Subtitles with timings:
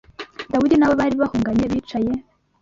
[0.51, 2.11] Dawidi n’abo bari bahunganye bicaye